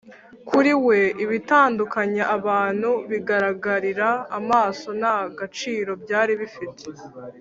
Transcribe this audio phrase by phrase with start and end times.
[0.49, 6.85] kuri we, ibitandukanya abantu bigaragarira amaso nta gaciro byari bifite